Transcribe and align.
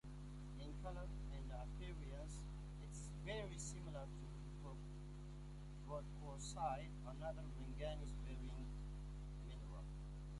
In 0.57 0.73
color 0.81 1.05
and 1.37 1.45
appearance, 1.53 2.41
it 2.81 2.89
is 2.89 3.11
very 3.23 3.55
similar 3.55 4.07
to 4.17 4.71
rhodocrosite, 5.87 6.89
another 7.07 7.43
manganese 7.55 8.15
bearing 8.25 8.67
mineral. 9.47 9.85